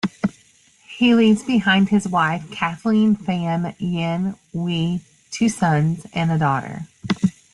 [0.97, 6.87] He leaves behind his wife Kathleen Fam Yin Oi, two sons and a daughter.